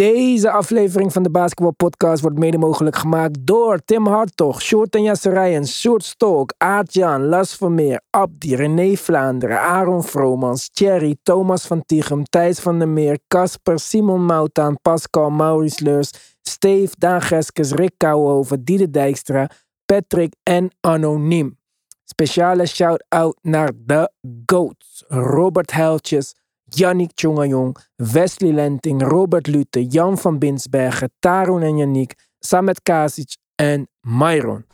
[0.00, 5.02] Deze aflevering van de Basketball Podcast wordt mede mogelijk gemaakt door Tim Hartog, Short en
[5.02, 12.24] Jasserijen, Short Stolk, Aart-Jan, Las Vermeer, Abdi, René Vlaanderen, Aaron Vromans, Thierry, Thomas van Tichem,
[12.24, 18.64] Thijs van der Meer, Casper, Simon Moutaan, Pascal, Maurice Leurs, Steve, Daan Geskes, Rick Kouwenhoven,
[18.64, 19.50] Diede Dijkstra,
[19.84, 21.58] Patrick en Anoniem.
[22.04, 24.10] Speciale shout-out naar de
[24.46, 26.34] GOATs, Robert Heiltjes,
[26.74, 33.88] Yannick Tjongajong, Wesley Lenting, Robert Lute, Jan van Binsbergen, Tarun en Yannick, Samet Kasic en
[34.00, 34.64] Myron.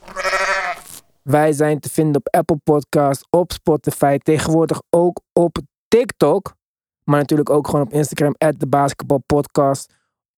[1.23, 5.57] Wij zijn te vinden op Apple Podcasts, op Spotify, tegenwoordig ook op
[5.87, 6.55] TikTok.
[7.03, 8.35] Maar natuurlijk ook gewoon op Instagram,
[8.69, 9.93] basketbalpodcast.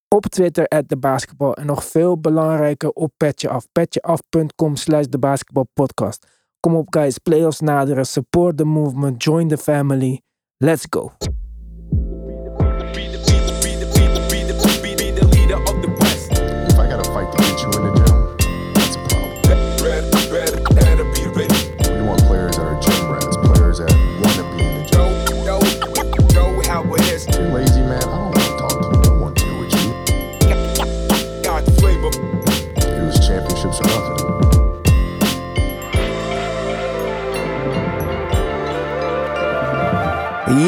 [0.08, 1.54] Op Twitter, basketbal.
[1.54, 3.12] En nog veel belangrijker op
[3.48, 3.68] Af.
[3.72, 6.28] Petjeaf.com slash de basketbalpodcast.
[6.60, 10.22] Kom op guys, playoffs naderen, support the movement, join the family.
[10.58, 11.12] Let's go.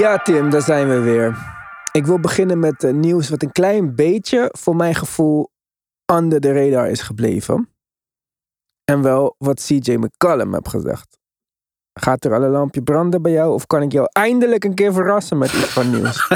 [0.02, 1.38] Ja, Tim, daar zijn we weer.
[1.92, 5.52] Ik wil beginnen met eh, nieuws wat een klein beetje, voor mijn gevoel,
[6.14, 7.70] under de radar is gebleven.
[8.84, 11.18] En wel wat CJ McCollum heeft gezegd.
[11.94, 13.54] Gaat er al een lampje branden bij jou?
[13.54, 16.28] Of kan ik jou eindelijk een keer verrassen met iets van nieuws?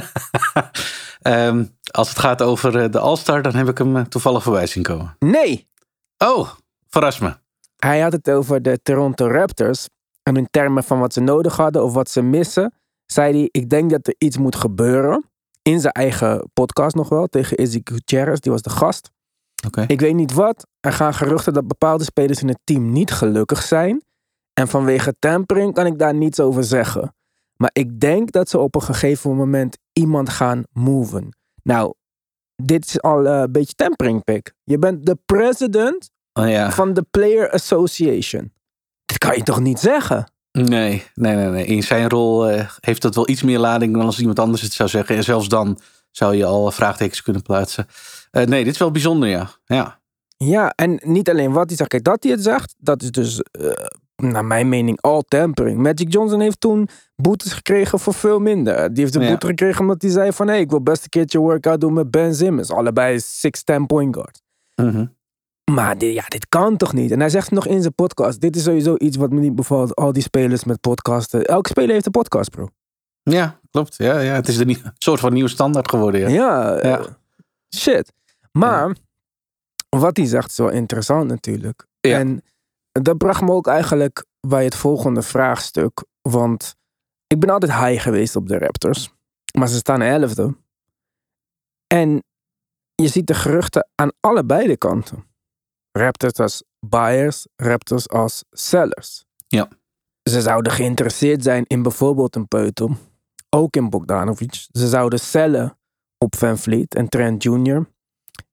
[1.22, 4.68] Ehm, als het gaat over eh, de All-Star, dan heb ik hem eh, toevallig voorbij
[4.68, 5.16] zien komen.
[5.20, 5.68] Nee!
[6.18, 6.50] Oh,
[6.88, 7.36] verras me.
[7.78, 9.88] Hij had het over de Toronto Raptors.
[10.24, 12.74] En in termen van wat ze nodig hadden of wat ze missen,
[13.06, 15.30] zei hij: Ik denk dat er iets moet gebeuren.
[15.62, 19.12] In zijn eigen podcast nog wel, tegen Izzy Gutierrez, die was de gast.
[19.88, 20.68] Ik weet niet wat.
[20.80, 24.04] Er gaan geruchten dat bepaalde spelers in het team niet gelukkig zijn.
[24.54, 27.16] En vanwege tampering kan ik daar niets over zeggen.
[27.56, 31.38] Maar ik denk dat ze op een gegeven moment iemand gaan moven.
[31.64, 31.94] Nou,
[32.56, 34.54] dit is al eh, een beetje tampering pick.
[34.64, 36.72] Je bent de president Oh ja.
[36.72, 38.54] van de Player Association.
[39.06, 40.32] Dit kan je toch niet zeggen?
[40.64, 41.66] Nee, nee, nee, nee.
[41.66, 44.74] In zijn rol eh, heeft dat wel iets meer lading dan als iemand anders het
[44.74, 45.16] zou zeggen.
[45.16, 45.80] En zelfs dan
[46.12, 47.88] zou je al vraagtekens kunnen plaatsen.
[48.32, 49.50] Eh, nee, dit is wel bijzonder, ja.
[49.66, 50.00] Ja,
[50.38, 51.90] Ja, en niet alleen wat hij zegt.
[51.90, 53.72] Kijk, dat hij het zegt, dat is dus, eh,
[54.16, 55.78] naar mijn mening, all tampering.
[55.78, 58.94] Magic Johnson heeft toen boetes gekregen voor veel minder.
[58.94, 59.30] Die heeft een Ja.
[59.30, 60.48] boete gekregen omdat hij zei van...
[60.48, 62.72] hé, ik wil best een keertje workout doen met Ben Simmons.
[62.72, 64.42] Allebei 6'10 point guard.
[64.76, 65.06] Mhm.
[65.72, 67.12] Maar dit, ja, dit kan toch niet?
[67.12, 68.42] En hij zegt nog in zijn podcast...
[68.42, 69.96] dit is sowieso iets wat me niet bevalt.
[69.96, 71.44] Al die spelers met podcasten.
[71.46, 72.68] Elke speler heeft een podcast, bro.
[73.24, 73.96] ja klopt.
[73.96, 74.34] Ja, ja.
[74.34, 76.20] Het is een soort van nieuwe standaard geworden.
[76.22, 76.28] Ja.
[76.30, 77.00] Ja, Ja.
[77.00, 77.06] eh,
[77.76, 78.14] shit.
[78.52, 78.96] Maar
[79.90, 81.88] wat hij zegt is wel interessant natuurlijk.
[82.02, 82.44] En
[82.92, 86.04] dat bracht me ook eigenlijk bij het volgende vraagstuk.
[86.22, 86.76] Want
[87.28, 89.14] ik ben altijd high geweest op de Raptors.
[89.58, 90.56] Maar ze staan elfde.
[91.88, 92.24] En
[92.96, 95.26] je ziet de geruchten aan allebei de kanten.
[95.98, 99.26] Raptors als buyers, Raptors als sellers.
[99.48, 99.68] Ja.
[100.30, 102.98] Ze zouden geïnteresseerd zijn in bijvoorbeeld een Peutel.
[103.50, 104.54] Ook in Bogdanovic.
[104.72, 105.78] Ze zouden cellen
[106.18, 107.90] op Van Vliet en Trent Jr.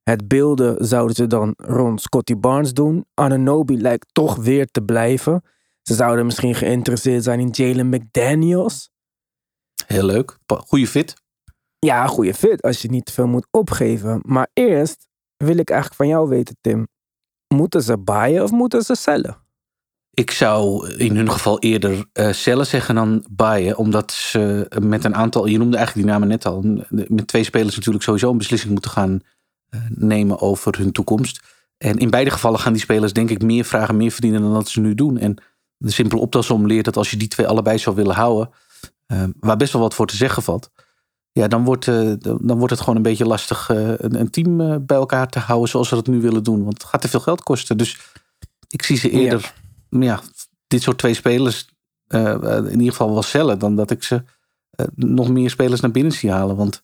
[0.03, 3.07] Het beelden zouden ze dan rond Scotty Barnes doen.
[3.15, 5.43] Ananobi lijkt toch weer te blijven.
[5.83, 8.91] Ze zouden misschien geïnteresseerd zijn in Jalen McDaniels.
[9.87, 10.39] Heel leuk.
[10.47, 11.15] Goeie fit.
[11.79, 14.21] Ja, goede fit als je niet te veel moet opgeven.
[14.23, 16.89] Maar eerst wil ik eigenlijk van jou weten, Tim.
[17.53, 19.37] Moeten ze buyen of moeten ze cellen?
[20.11, 23.77] Ik zou in hun geval eerder eh cellen zeggen dan buyen.
[23.77, 26.85] Omdat ze met een aantal, je noemde eigenlijk die namen net al.
[26.89, 29.21] Met twee spelers natuurlijk sowieso een beslissing moeten gaan
[29.69, 31.41] eh, nemen over hun toekomst.
[31.79, 34.69] En in beide gevallen gaan die spelers denk ik meer vragen, meer verdienen dan dat
[34.69, 35.19] ze nu doen.
[35.19, 35.37] En
[35.77, 38.51] de simpele optelsom leert dat als je die twee allebei zou willen houden,
[39.07, 40.71] eh, waar best wel wat voor te zeggen valt.
[41.33, 44.61] Ja, dan wordt, eh, dan wordt het gewoon een beetje lastig eh, een, een team
[44.61, 46.63] eh, bij elkaar te houden zoals ze dat nu willen doen.
[46.65, 47.77] Want het gaat te veel geld kosten.
[47.77, 48.01] Dus
[48.69, 49.55] ik zie ze eerder,
[49.89, 50.21] ja,
[50.67, 51.71] dit soort twee spelers
[52.09, 54.23] in ieder geval wel cellen dan dat ik ze
[54.95, 56.57] nog meer spelers naar binnen zie halen.
[56.57, 56.83] Want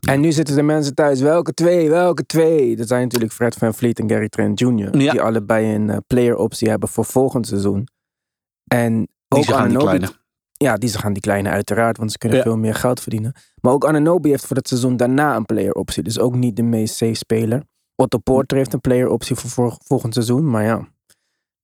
[0.00, 1.20] En nu zitten de mensen thuis.
[1.20, 1.90] Welke twee?
[1.90, 2.76] Welke twee?
[2.76, 4.98] Dat zijn natuurlijk Fred Van Vliet en Gary Trent Jr.
[4.98, 5.10] Ja.
[5.10, 7.88] Die allebei een player optie hebben voor volgend seizoen.
[8.64, 10.22] En ook die kleine.
[10.56, 12.44] Ja, die ze gaan die kleine uiteraard, want ze kunnen Ja.
[12.44, 13.32] veel meer geld verdienen.
[13.60, 16.02] Maar ook Ananobi heeft voor het seizoen daarna een player optie.
[16.02, 17.62] Dus ook niet de meest safe speler.
[17.96, 20.50] Otto Porter heeft een player optie voor vol- volgend seizoen.
[20.50, 20.88] Maar ja,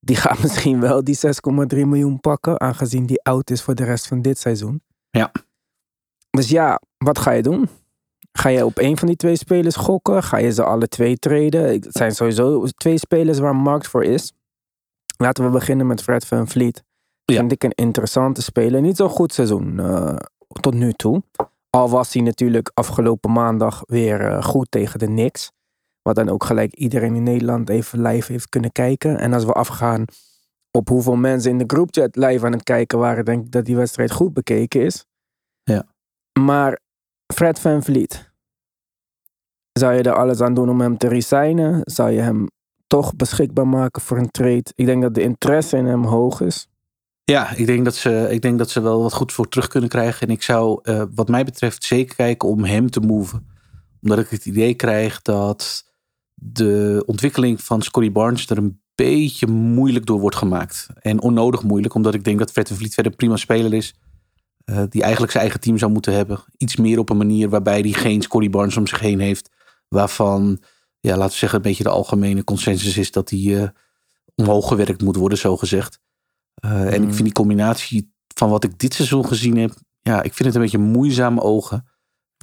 [0.00, 2.60] die gaat misschien wel die 6,3 miljoen pakken.
[2.60, 4.82] Aangezien die oud is voor de rest van dit seizoen.
[5.10, 5.32] Ja.
[6.30, 7.68] Dus ja, wat ga je doen?
[8.32, 10.22] Ga je op een van die twee spelers gokken?
[10.22, 11.62] Ga je ze alle twee treden?
[11.72, 14.32] Het zijn sowieso twee spelers waar markt voor is.
[15.16, 16.84] Laten we beginnen met Fred Van Vliet.
[17.30, 17.38] Ja.
[17.38, 18.80] Vind ik een interessante speler.
[18.80, 20.16] Niet zo'n goed seizoen eh,
[20.60, 21.22] tot nu toe.
[21.70, 25.52] Al was hij natuurlijk afgelopen maandag weer eh, goed tegen de Knicks.
[26.02, 29.18] Wat dan ook gelijk iedereen in Nederland even live heeft kunnen kijken.
[29.18, 30.04] En als we afgaan
[30.70, 33.76] op hoeveel mensen in de groupchat live aan het kijken waren, denk ik dat die
[33.76, 35.06] wedstrijd goed bekeken is.
[35.62, 35.86] Ja.
[36.40, 36.80] Maar
[37.34, 38.30] Fred Van Vliet.
[39.72, 41.80] Zou je er alles aan doen om hem te resignen?
[41.84, 42.46] Zou je hem
[42.86, 44.64] toch beschikbaar maken voor een trade?
[44.74, 46.69] Ik denk dat de interesse in hem hoog is.
[47.30, 49.88] Ja, ik denk, dat ze, ik denk dat ze wel wat goed voor terug kunnen
[49.88, 50.26] krijgen.
[50.28, 53.46] En ik zou, eh, wat mij betreft, zeker kijken om hem te moven.
[54.02, 55.84] Omdat ik het idee krijg dat
[56.34, 60.86] de ontwikkeling van Scotty Barnes er een beetje moeilijk door wordt gemaakt.
[61.00, 63.94] En onnodig moeilijk, omdat ik denk dat Fred Vliet verder prima speler is.
[64.64, 66.44] eh, die eigenlijk zijn eigen team zou moeten hebben.
[66.56, 69.50] Iets meer op een manier waarbij hij geen Scotty Barnes om zich heen heeft.
[69.88, 70.62] Waarvan,
[71.00, 73.68] ja, laten we zeggen, een beetje de algemene consensus is dat hij eh,
[74.34, 76.00] omhoog gewerkt moet worden, zo gezegd.
[76.60, 77.12] Eh, En ik Mm.
[77.12, 80.62] vind die combinatie van wat ik dit seizoen gezien heb, ja, ik vind het een
[80.62, 81.84] beetje moeizame ogen.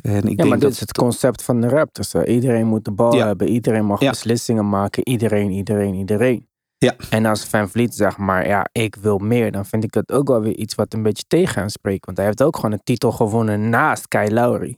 [0.03, 2.13] En ik Ja, denk maar dat dit is het concept van de Raptors.
[2.13, 2.25] hè.
[2.27, 3.25] Iedereen moet de bal Ja.
[3.25, 3.47] hebben.
[3.47, 4.09] Iedereen mag Ja.
[4.09, 5.07] beslissingen maken.
[5.07, 6.47] Iedereen, iedereen, iedereen.
[6.77, 6.95] Ja.
[7.09, 9.51] En als Van Vliet zegt maar, ja, ik wil meer.
[9.51, 12.05] Dan vind ik dat ook wel weer iets wat een beetje tegen hem spreekt.
[12.05, 14.77] Want hij heeft ook gewoon een titel gewonnen naast Kyle Lowry.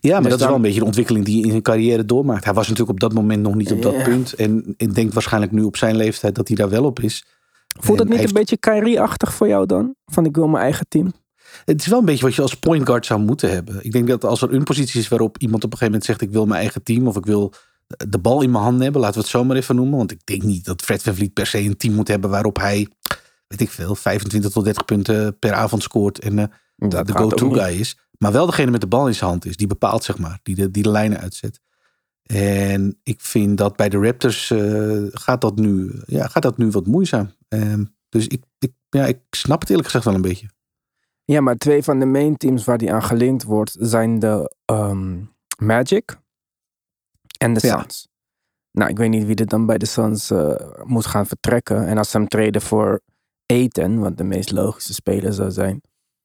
[0.00, 2.04] Ja, maar Dus dat is wel een beetje de ontwikkeling die hij in zijn carrière
[2.04, 2.44] doormaakt.
[2.44, 4.02] Hij was natuurlijk op dat moment nog niet op dat Ja.
[4.02, 4.32] punt.
[4.34, 7.26] En ik denk waarschijnlijk nu op zijn leeftijd dat hij daar wel op is.
[7.78, 9.94] Voelt het niet een beetje Kyrie-achtig voor jou dan?
[10.06, 11.12] Van ik wil mijn eigen team.
[11.64, 13.84] Het is wel een beetje wat je als point guard zou moeten hebben.
[13.84, 16.20] Ik denk dat als er een positie is waarop iemand op een gegeven moment zegt:
[16.20, 17.52] Ik wil mijn eigen team of ik wil
[17.86, 19.96] de bal in mijn handen hebben, laten we het zo maar even noemen.
[19.96, 22.56] Want ik denk niet dat Fred Van Vliet per se een team moet hebben waarop
[22.56, 22.88] hij,
[23.46, 26.46] weet ik veel, 25 tot 30 punten per avond scoort en eh,
[26.76, 27.98] de, go-to guy is.
[28.18, 30.54] Maar wel degene met de bal in zijn hand is, die bepaalt, zeg maar, die
[30.54, 31.60] de, die de lijnen uitzet.
[32.26, 36.70] En ik vind dat bij de Raptors eh, gaat, dat nu, ja, gaat dat nu
[36.70, 37.30] wat moeizaam.
[37.48, 40.50] Ehm, dus ik, ik, ja, ik snap het eerlijk gezegd wel een beetje.
[41.24, 45.22] Ja, maar twee van de main teams waar die aan gelinkt wordt zijn de ehm,
[45.58, 46.18] Magic
[47.38, 47.78] en de Ja.
[47.80, 48.08] Suns.
[48.70, 51.86] Nou, ik weet niet wie er dan bij de Suns eh, moet gaan vertrekken.
[51.86, 53.00] En als ze hem treden voor
[53.46, 55.80] Eten, wat de meest logische speler zou zijn.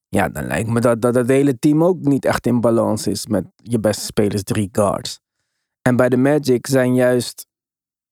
[0.07, 3.27] Ja, dan lijkt me dat, dat het hele team ook niet echt in balans is
[3.27, 5.20] met je beste spelers, drie guards.
[5.81, 7.47] En bij de Magic zijn juist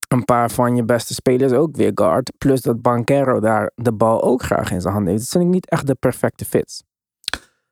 [0.08, 2.32] een paar van je beste spelers ook weer guard.
[2.38, 5.24] Plus dat Banquero daar de bal ook graag in zijn handen heeft.
[5.24, 6.84] Dat vind ik niet echt de perfecte fits.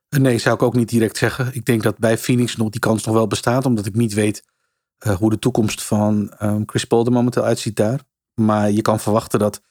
[0.08, 1.54] Nee, zou ik ook niet direct zeggen.
[1.54, 4.42] Ik denk dat bij Phoenix nog die kans nog wel bestaat, omdat ik niet weet
[4.98, 8.00] eh, hoe de toekomst van ehm, Chris Paul er momenteel uitziet daar.
[8.34, 9.62] Maar je kan verwachten dat,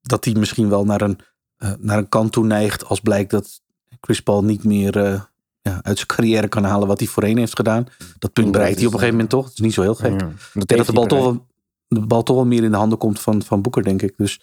[0.00, 1.18] dat hij misschien wel naar een,
[1.56, 3.60] eh, naar een kant toe neigt als blijkt dat
[4.00, 5.22] Chris Paul niet meer eh,
[5.66, 7.86] ja, uit zijn carrière kan halen wat hij voorheen heeft gedaan.
[8.18, 9.44] Dat punt Dat bereikt hij op een gegeven moment toch.
[9.44, 10.20] Het is niet zo heel gek.
[10.20, 11.46] Ja, denk dat de bal, toch wel,
[11.88, 14.16] de bal toch wel meer in de handen komt van, van Boeker, denk ik.
[14.16, 14.40] Dus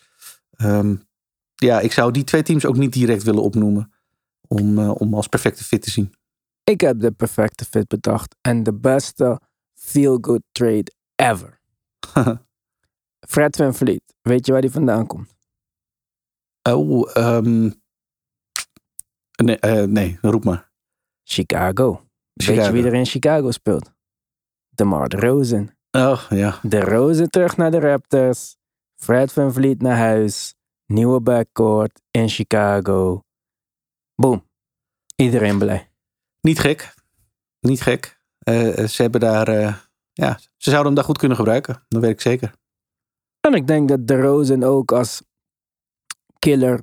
[0.56, 0.96] ehm,
[1.56, 3.94] ja, ik zou die twee teams ook niet direct willen opnoemen.
[4.48, 6.14] Om, eh, om als perfecte fit te zien.
[6.64, 8.36] Ik heb de perfecte fit bedacht.
[8.42, 9.40] En de beste
[9.74, 11.60] feel-good trade ever.
[13.34, 14.04] Fred Van Vliet.
[14.22, 15.36] Weet je waar die vandaan komt?
[16.70, 17.70] Oh, ehm,
[19.44, 20.72] nee, eh, nee, roep maar.
[21.24, 21.92] Chicago.
[22.34, 22.72] Weet je Chicago.
[22.72, 23.92] wie er in Chicago speelt?
[24.70, 25.72] DeMar DeRozan.
[25.92, 26.60] Oh, ja.
[26.62, 28.56] De Rozen terug naar de Raptors.
[28.96, 30.56] Fred Van Vliet naar huis.
[30.86, 33.22] Nieuwe backcourt in Chicago.
[34.15, 34.48] Boom.
[35.15, 35.92] Iedereen blij.
[36.42, 36.94] Niet gek.
[37.60, 38.22] Niet gek.
[38.39, 39.75] Eh, eh, ze hebben daar, eh,
[40.13, 41.86] ja, ze zouden hem daar goed kunnen gebruiken.
[41.88, 42.53] Dat weet ik zeker.
[43.39, 45.24] En ik denk dat de Rozen ook als
[46.39, 46.82] killer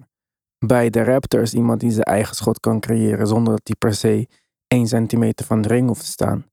[0.67, 4.29] bij de Raptors iemand die zijn eigen schot kan creëren zonder dat hij per se
[4.67, 6.47] 1 centimeter van de ring hoeft te staan.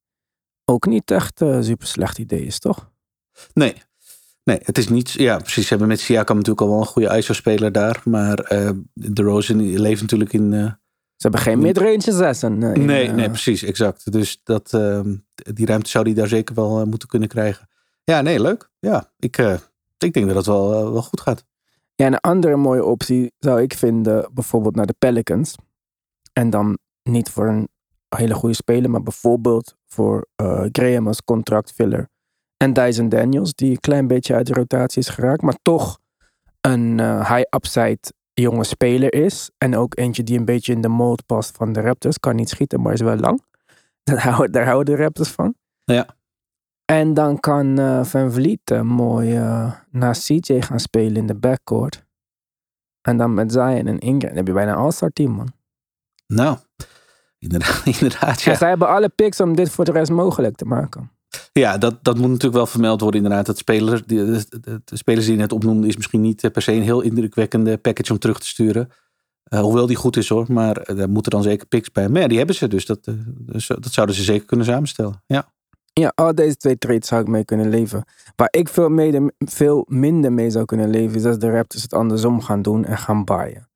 [0.64, 2.90] Ook niet echt een super slecht idee is, toch?
[3.54, 3.74] Nee.
[4.44, 5.62] Nee, het is niet, ja precies.
[5.62, 8.00] Ze hebben met Siakam natuurlijk al wel een goede ISO-speler daar.
[8.04, 10.72] Maar eh de Rosen leeft natuurlijk in, eh, Ze
[11.16, 12.62] hebben geen midrange zessen.
[12.62, 14.12] eh, in, Nee, eh, nee, precies, exact.
[14.12, 17.68] Dus dat, ehm, die ruimte zou hij daar zeker wel eh, moeten kunnen krijgen.
[18.04, 18.70] Ja, nee, leuk.
[18.78, 19.54] Ja, ik, eh,
[19.98, 21.44] ik denk dat het wel, eh, wel goed gaat.
[21.98, 25.54] Ja, een andere mooie optie zou ik vinden, bijvoorbeeld naar de Pelicans.
[26.32, 27.68] En dan niet voor een
[28.16, 32.08] hele goede speler, maar bijvoorbeeld voor eh, Graham als contractfiller.
[32.56, 35.98] En Dyson Daniels, die een klein beetje uit de rotatie is geraakt, maar toch
[36.60, 39.50] een eh, high upside jonge speler is.
[39.58, 42.18] En ook eentje die een beetje in de mold past van de Raptors.
[42.18, 43.42] Kan niet schieten, maar is wel lang.
[44.04, 45.54] Houden, daar houden de Raptors van.
[45.84, 46.17] Ja.
[46.92, 51.34] En dan kan eh, Van Vliet eh, mooi eh, naast CJ gaan spelen in de
[51.34, 52.06] backcourt.
[53.02, 54.28] En dan met Zion en Ingram.
[54.28, 55.52] Dan heb je bijna een all-star team, man.
[56.26, 56.56] Nou,
[57.38, 58.52] Inderdaad, inderdaad Ja.
[58.52, 58.58] ja.
[58.58, 61.10] zij hebben alle picks om dit voor de rest mogelijk te maken.
[61.52, 63.46] Ja, dat, dat moet natuurlijk wel vermeld worden inderdaad.
[63.46, 66.62] Dat spelers, die, de, de- de spelers die je net opnoemde is misschien niet per
[66.62, 68.88] se een heel indrukwekkende package om terug te sturen.
[69.48, 72.08] Hoewel die goed is hoor, maar daar moeten dan zeker picks bij.
[72.08, 72.86] Maar ja, die hebben ze dus.
[72.86, 75.22] Dat, dus, dat zouden ze zeker kunnen samenstellen.
[75.26, 75.52] Ja,
[75.98, 78.04] Ja, al deze twee trades zou ik mee kunnen leven.
[78.36, 81.92] Waar ik veel, mede, veel minder mee zou kunnen leven, is als de Raptors het
[81.92, 83.68] andersom gaan doen en gaan baaien.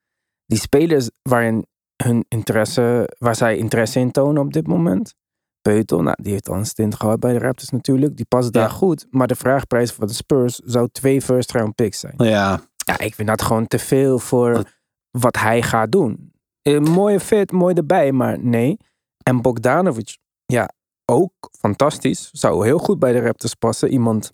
[0.46, 1.66] Die spelers waarin
[2.02, 5.14] hun interesse, waar zij interesse in tonen op dit moment.
[5.60, 8.16] Peutel, nou, die heeft al een stint gehad bij de Raptors natuurlijk.
[8.16, 9.06] Die past daar goed.
[9.10, 12.14] Maar de vraagprijs voor de Spurs zou twee first round picks zijn.
[12.16, 14.64] Ja, Ja, ik vind dat gewoon te veel voor
[15.10, 16.32] wat hij gaat doen.
[16.62, 18.78] Een mooie fit, mooi erbij, maar nee.
[19.22, 20.68] En Bogdanovic, ja,
[21.12, 22.30] ook fantastisch.
[22.32, 23.88] Zou heel goed bij de Raptors passen.
[23.88, 24.32] Iemand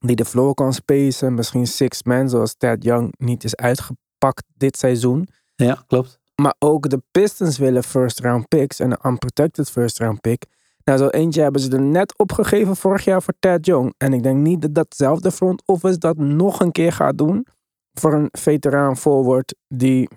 [0.00, 1.34] die de floor kan spacen.
[1.34, 5.28] Misschien six man, zoals Ted Young niet is uitgepakt dit seizoen.
[5.54, 6.18] ja, klopt.
[6.34, 10.44] Maar ook de Pistons willen first round picks en een unprotected first round pick.
[10.84, 13.94] Nou, zo eentje hebben ze er net opgegeven vorig jaar voor Ted Young.
[13.96, 17.46] En ik denk niet dat datzelfde front office dat nog een keer gaat doen.
[17.92, 20.08] Voor een veteraan forward die,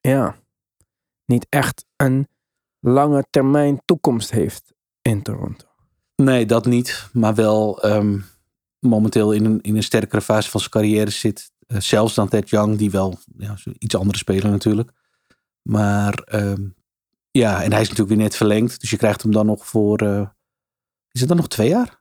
[0.00, 0.36] ja,
[1.26, 2.28] niet echt een
[2.80, 5.66] lange termijn toekomst heeft in Toronto.
[6.16, 7.08] Nee, dat niet.
[7.12, 8.18] Maar wel ehm,
[8.78, 11.52] momenteel in een, in een sterkere fase van zijn carrière zit.
[11.66, 14.90] Eh, zelfs dan Ted Young, die wel ja, iets andere speler natuurlijk.
[15.62, 16.68] Maar ehm,
[17.30, 18.80] ja, en hij is natuurlijk weer net verlengd.
[18.80, 19.98] Dus je krijgt hem dan nog voor...
[19.98, 20.28] eh,
[21.10, 22.00] is het dan nog twee jaar?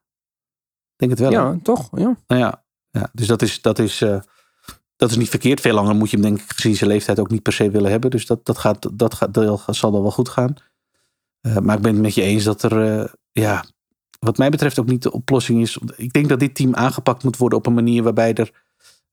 [0.95, 1.31] Ik denk het wel.
[1.31, 1.37] hè?
[1.37, 1.89] Ja, toch?
[1.91, 2.17] Ja.
[2.27, 4.19] Nou ja, ja dus dat is, dat, is, eh,
[4.95, 5.61] dat is niet verkeerd.
[5.61, 7.91] Veel langer moet je hem denk ik gezien zijn leeftijd ook niet per se willen
[7.91, 8.09] hebben.
[8.09, 10.55] Dus dat, dat, gaat, dat, gaat, dat zal dan wel goed gaan.
[11.41, 13.65] Eh, maar ik ben het met je eens dat er, eh, ja,
[14.19, 15.77] wat mij betreft ook niet de oplossing is.
[15.95, 18.51] Ik denk dat dit team aangepakt moet worden op een manier waarbij er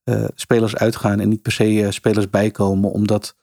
[0.05, 2.91] eh, spelers uitgaan en niet per se spelers bijkomen.
[2.91, 3.37] Omdat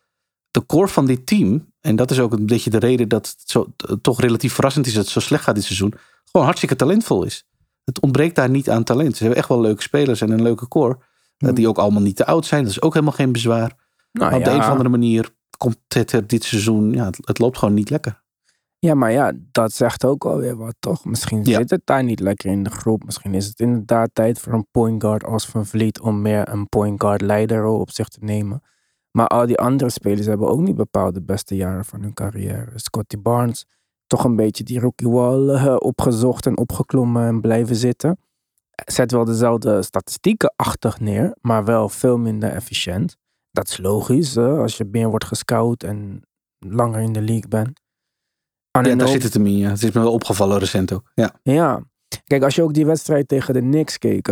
[0.51, 3.49] de core van dit team, en dat is ook een beetje de reden dat het
[3.49, 7.23] zo, toch relatief verrassend is dat het zo slecht gaat dit seizoen, gewoon hartstikke talentvol
[7.23, 7.45] is.
[7.83, 9.15] Het ontbreekt daar niet aan talent.
[9.15, 10.97] Ze hebben echt wel leuke spelers en een leuke core.
[11.37, 12.61] eh, die ook allemaal niet te oud zijn.
[12.63, 13.75] Dat is ook helemaal geen bezwaar.
[14.11, 17.39] Nou, Maar op de een of andere manier komt het dit seizoen, ja, het, het
[17.39, 18.23] loopt gewoon niet lekker.
[18.79, 21.05] Ja, maar ja, dat zegt ook alweer wat, toch?
[21.05, 21.57] Misschien Ja.
[21.57, 23.03] zit het daar niet lekker in de groep.
[23.05, 26.69] Misschien is het inderdaad tijd voor een point guard als Van Vliet om meer een
[26.69, 28.61] point guard leiderrol op zich te nemen.
[29.11, 32.71] Maar al die andere spelers hebben ook niet bepaald de beste jaren van hun carrière.
[32.75, 33.65] Scotty Barnes,
[34.07, 38.17] toch een beetje die rookie wall eh, opgezocht en opgeklommen en blijven zitten.
[38.85, 43.17] Zet wel dezelfde statistieken achtig neer, maar wel veel minder efficiënt.
[43.51, 46.21] Dat is logisch, hè, als je meer wordt gescout en
[46.59, 47.83] langer in de league bent.
[48.83, 49.57] Ja, daar zit het hem in.
[49.57, 49.69] Ja.
[49.69, 51.11] Het is me wel opgevallen recent ook.
[51.13, 51.83] Ja, ja,
[52.23, 54.27] kijk, als je ook die wedstrijd tegen de Knicks keek.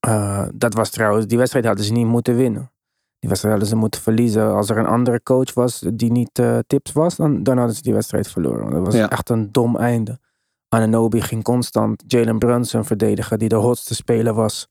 [0.00, 2.72] eh, dat was trouwens, die wedstrijd hadden ze niet moeten winnen.
[3.18, 4.54] Die wedstrijd hadden ze moeten verliezen.
[4.54, 7.82] Als er een andere coach was die niet eh, tips was, dan, dan hadden ze
[7.82, 8.70] die wedstrijd verloren.
[8.70, 9.10] Dat was Ja.
[9.10, 10.20] echt een dom einde.
[10.68, 14.68] Ananobi ging constant Jalen Brunson verdedigen, die de hotste speler was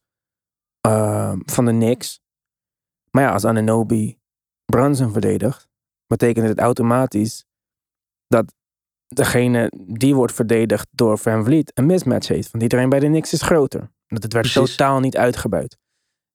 [0.81, 2.21] eh, van de Knicks.
[3.11, 4.19] Maar ja, als Ananobi
[4.65, 5.67] Brunson verdedigt,
[6.07, 7.45] betekent het automatisch
[8.33, 8.53] dat
[9.07, 12.51] degene die wordt verdedigd door Van Vliet een mismatch heeft.
[12.51, 13.91] Want iedereen bij de Knicks is groter.
[14.07, 14.75] Dat het werd Precies.
[14.75, 15.77] totaal niet uitgebuit.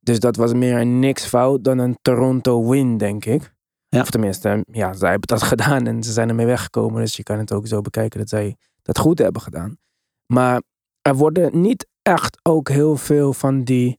[0.01, 3.55] Dus dat was meer een Knicks fout dan een Toronto win, denk ik.
[3.89, 4.01] Ja.
[4.01, 7.01] Of tenminste, ja, zij hebben dat gedaan en ze zijn ermee weggekomen.
[7.01, 9.79] Dus je kan het ook zo bekijken dat zij dat goed hebben gedaan.
[10.27, 10.63] Maar
[11.03, 13.99] er worden niet echt ook heel veel van die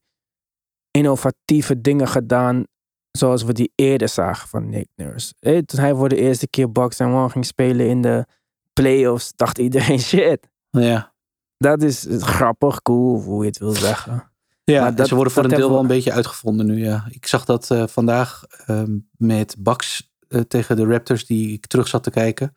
[0.91, 2.63] innovatieve dingen gedaan
[3.11, 5.33] zoals we die eerder zagen van Nick Nurse.
[5.39, 8.25] Eh, Toen hij voor de eerste keer Box and One ging spelen in de
[8.73, 10.49] playoffs, dacht iedereen shit.
[10.69, 11.13] ja.
[11.57, 14.31] Dat is grappig, cool, hoe je het wil zeggen.
[14.63, 16.77] Ja, Maar en dat- ze worden voor een deel wel we- een beetje uitgevonden nu.
[16.83, 17.05] Ja.
[17.09, 21.87] Ik zag dat eh, vandaag ehm, met Bucks eh, tegen de Raptors, die ik terug
[21.87, 22.53] zat te kijken.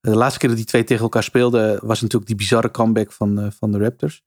[0.00, 3.40] De laatste keer dat die twee tegen elkaar speelden, was natuurlijk die bizarre comeback van,
[3.40, 4.22] eh, van de Raptors.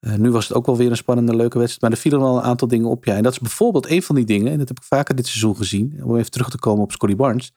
[0.00, 1.80] Eh, nu was het ook wel weer een spannende, leuke wedstrijd.
[1.82, 3.04] Maar er vielen wel een aantal dingen op.
[3.04, 3.16] Ja.
[3.16, 5.56] En dat is bijvoorbeeld een van die dingen, en dat heb ik vaker dit seizoen
[5.56, 7.52] gezien, om even terug te komen op Scotty Barnes,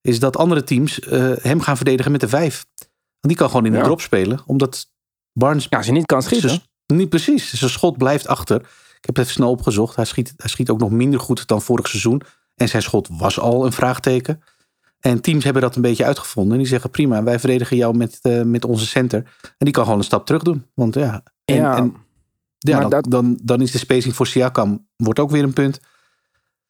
[0.00, 2.64] is dat andere teams eh, hem gaan verdedigen met de vijf.
[2.76, 3.84] Want die kan gewoon in de Ja.
[3.84, 4.86] drop spelen, omdat
[5.32, 6.60] Barnes Ja, je niet kan schieten.
[6.86, 7.54] niet precies.
[7.54, 8.56] Zijn schot blijft achter.
[9.00, 9.96] Ik heb het even snel opgezocht.
[9.96, 12.22] Hij schiet, hij schiet ook nog minder goed dan vorig seizoen.
[12.54, 14.42] En zijn schot was al een vraagteken.
[15.00, 16.52] En teams hebben dat een beetje uitgevonden.
[16.52, 19.18] En die zeggen prima, wij verdedigen jou met, eh, met onze center.
[19.42, 20.66] En die kan gewoon een stap terug doen.
[20.74, 21.94] Want ja, en, Ja, en,
[22.58, 25.78] ja dan, dat- dan, dan is de spacing voor Siakam wordt ook weer een punt.
[25.82, 25.88] ja,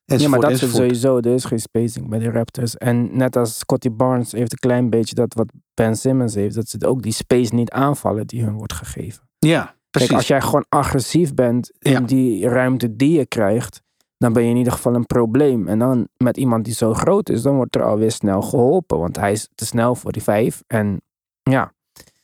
[0.05, 0.97] maar Enzovoort, dat is enzovoort.
[0.97, 1.17] sowieso.
[1.29, 2.77] Er is geen spacing bij de Raptors.
[2.77, 6.55] En net als Scotty Barnes heeft een klein beetje dat wat Ben Simmons heeft.
[6.55, 9.29] Dat ze ook die space niet aanvallen die hun wordt gegeven.
[9.39, 10.09] Ja, precies.
[10.09, 12.01] Kijk, als jij gewoon agressief bent in Ja.
[12.01, 13.83] die ruimte die je krijgt,
[14.19, 15.69] dan ben je in ieder geval een probleem.
[15.69, 18.99] En dan met iemand die zo groot is, dan wordt er alweer snel geholpen.
[18.99, 20.63] Want hij is te snel voor die vijf.
[20.67, 21.01] En
[21.43, 21.73] ja,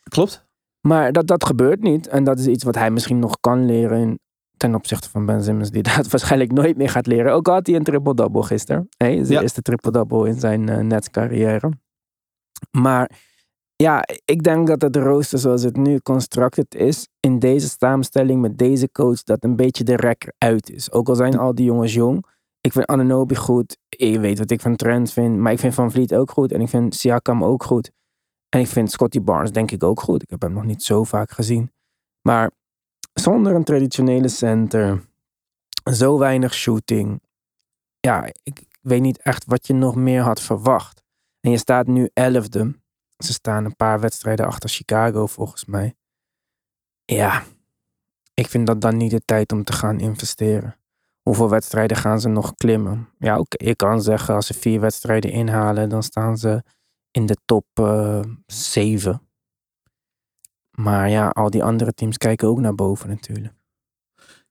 [0.03, 0.46] Klopt.
[0.87, 2.09] Maar dat, dat gebeurt niet.
[2.09, 4.19] En dat is iets wat hij misschien nog kan leren
[4.57, 7.33] ten opzichte van Ben Simmons, die dat waarschijnlijk nooit meer gaat leren.
[7.33, 8.89] Ook al had hij een triple-double gisteren.
[8.97, 9.41] Hey, zijn Ja.
[9.41, 11.71] eerste triple-double in zijn eh Nets-carrière.
[12.71, 13.11] Maar
[13.77, 18.59] ja, ik denk dat het rooster zoals het nu constructed is, in deze samenstelling met
[18.59, 20.93] deze coach, dat een beetje de rek uit is.
[20.93, 22.25] Ook al zijn al die jongens jong.
[22.61, 23.77] Ik vind Ananobi goed.
[23.89, 25.37] Je weet wat ik van Trent vind.
[25.37, 26.53] Maar ik vind Van Vliet ook goed.
[26.53, 27.91] En ik vind Siakam ook goed.
[28.49, 30.23] En ik vind Scotty Barnes denk ik ook goed.
[30.23, 31.73] Ik heb hem nog niet zo vaak gezien.
[32.21, 32.51] Maar
[33.13, 35.05] zonder een traditionele center,
[35.93, 37.21] zo weinig shooting.
[38.01, 41.03] Ja, ik weet niet echt wat je nog meer had verwacht.
[41.41, 42.75] En je staat nu elfde.
[43.17, 45.95] Ze staan een paar wedstrijden achter Chicago volgens mij.
[47.05, 47.43] Ja,
[48.35, 50.77] ik vind dat dan niet de tijd om te gaan investeren.
[51.23, 53.09] Hoeveel wedstrijden gaan ze nog klimmen?
[53.19, 56.63] Ja, oké, je kan zeggen als ze vier wedstrijden inhalen, dan staan ze
[57.17, 59.21] in de top eh 7.
[60.71, 63.55] Maar ja, al die andere teams kijken ook naar boven natuurlijk.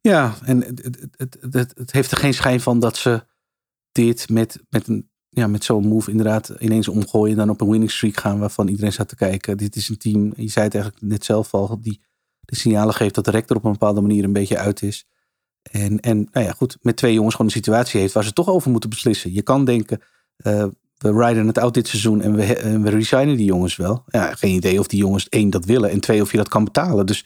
[0.01, 3.25] Ja, en het, het, het, het, heeft er geen schijn van dat ze
[3.91, 7.69] dit met, met, een, ja, met zo'n move inderdaad ineens omgooien en dan op een
[7.69, 9.57] winning streak gaan waarvan iedereen staat te kijken.
[9.57, 12.01] Dit is een team, je zei het eigenlijk net zelf al, die
[12.39, 15.05] de signalen geeft dat de rector op een bepaalde manier een beetje uit is.
[15.62, 18.50] En, en nou ja, goed, met twee jongens gewoon een situatie heeft waar ze toch
[18.50, 19.34] over moeten beslissen.
[19.34, 20.01] Je kan denken,
[20.36, 20.67] eh,
[20.98, 24.04] we rijden het out dit seizoen en we, en we resignen die jongens wel.
[24.08, 26.64] Ja, geen idee of die jongens één dat willen en twee of je dat kan
[26.64, 27.06] betalen.
[27.06, 27.25] Dus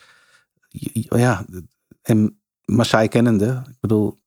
[1.09, 1.45] ja,
[2.01, 4.19] en Masai kennende, ik bedoel,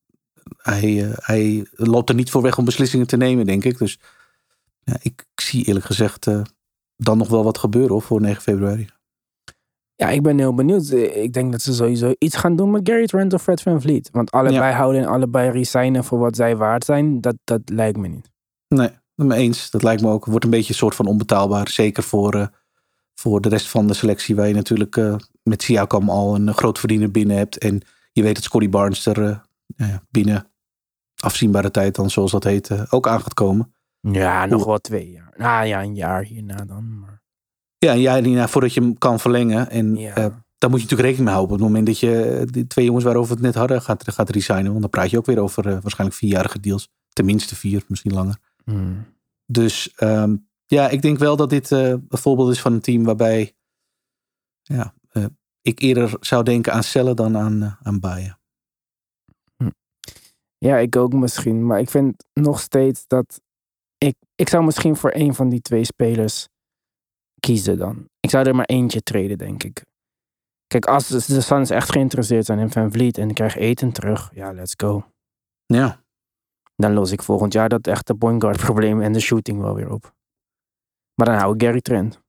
[0.56, 3.78] hij, eh, hij loopt er niet voor weg om beslissingen te nemen, denk ik.
[3.78, 3.98] Dus
[4.80, 6.40] ja, ik zie eerlijk gezegd eh,
[6.96, 8.88] dan nog wel wat gebeuren hoor, voor 9 februari.
[9.94, 10.88] Ja, ik ben heel benieuwd.
[10.88, 13.80] Eh, Ik denk dat ze sowieso iets gaan doen met Gary Trent of Fred Van
[13.80, 14.08] Vliet.
[14.12, 17.20] Want allebei houden en allebei resignen voor wat zij waard zijn.
[17.20, 18.30] Dat, dat lijkt me niet.
[18.68, 18.90] Nee,
[19.26, 19.70] me eens.
[19.70, 20.24] Dat lijkt me ook.
[20.24, 21.68] Wordt een beetje een soort van onbetaalbaar.
[21.68, 22.46] Zeker voor, eh,
[23.14, 24.36] voor de rest van de selectie.
[24.36, 27.58] Waar je natuurlijk eh, met Siakam al een groot verdiener binnen hebt.
[27.58, 27.80] En
[28.12, 29.42] je weet dat Scotty Barnes er
[29.76, 30.46] eh, binnen
[31.16, 33.74] afzienbare tijd dan, zoals dat heet, ook aan gaat komen.
[34.00, 35.32] Ja, nog wel twee jaar.
[35.36, 36.98] Nou ja, een jaar hierna dan.
[37.00, 37.22] Maar...
[37.78, 39.70] Ja, en jij Nina, voordat je hem kan verlengen.
[39.70, 40.14] En Ja.
[40.14, 41.54] daar moet je natuurlijk rekening mee houden.
[41.54, 44.30] Op het moment dat je die twee jongens waarover we het net hadden gaat, gaat
[44.30, 44.68] resignen.
[44.70, 46.88] Want dan praat je ook weer over waarschijnlijk vierjarige deals.
[47.12, 48.36] Tenminste vier, misschien langer.
[48.64, 49.06] Hmm.
[49.46, 53.04] Dus ehm, ja, ik denk wel dat dit eh, een voorbeeld is van een team
[53.04, 53.54] waarbij
[54.62, 55.26] ja, eh,
[55.62, 58.36] ik eerder zou denken aan Cellen dan aan, uh, aan Bayen.
[60.58, 61.66] Ja, ik ook misschien.
[61.66, 63.40] Maar ik vind nog steeds dat...
[63.98, 66.48] Ik, ik zou misschien voor een van die twee spelers
[67.40, 68.08] kiezen dan.
[68.20, 69.84] Ik zou er maar eentje treden, denk ik.
[70.66, 73.92] Kijk, als de de Suns echt geïnteresseerd zijn in Van Vliet en ik krijg eten
[73.92, 75.04] terug, ja, let's go.
[75.66, 76.04] Ja,
[76.82, 79.90] Dan los ik volgend jaar dat echte point guard probleem en de shooting wel weer
[79.90, 80.14] op.
[81.14, 82.20] Maar dan hou ik Gary Trent.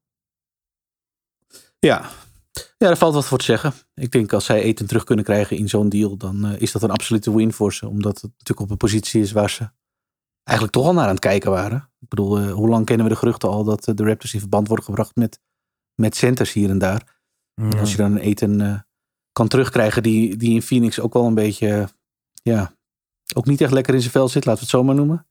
[1.78, 2.10] ja.
[2.78, 3.72] Ja, daar valt wat voor te zeggen.
[3.94, 6.82] Ik denk als zij eten terug kunnen krijgen in zo'n deal, dan eh, is dat
[6.82, 7.88] een absolute win voor ze.
[7.88, 9.70] Omdat het natuurlijk op een positie is waar ze
[10.42, 11.90] eigenlijk toch al naar aan het kijken waren.
[12.00, 14.40] Ik bedoel, eh, hoe lang kennen we de geruchten al dat eh, de Raptors in
[14.40, 15.40] verband worden gebracht met,
[15.94, 17.20] met centers hier en daar.
[17.54, 18.86] En als je dan een eten
[19.32, 21.88] kan terugkrijgen die, die in Phoenix ook wel een beetje,
[22.42, 22.74] ja,
[23.34, 25.26] ook niet echt lekker in zijn vel zit, laten we het zo maar noemen.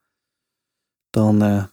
[1.10, 1.64] Dan, eh,